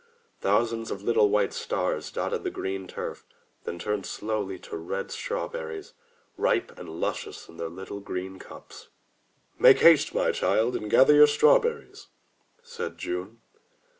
[0.39, 3.23] Thousands of little white stars dotted the green turf,
[3.65, 5.93] then turned slowly to red straw berries,
[6.37, 8.87] ripe and luscious in their little green cups.
[9.59, 12.07] "Make haste, my child, and gather your strawberries,"
[12.63, 13.41] said June.